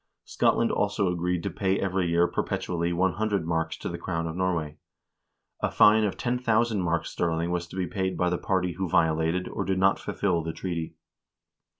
[0.23, 4.79] Scotland also agreed to pay every year perpetually 100 marks to the crown of Norway.
[5.61, 9.47] A fine of 10,000 marks sterling was to be paid by the party who violated,
[9.47, 10.95] or did not fulfill, the treaty.